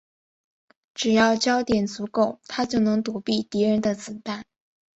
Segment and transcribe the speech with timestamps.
[0.95, 4.43] 只要焦点足够她就能躲避敌人的子弹。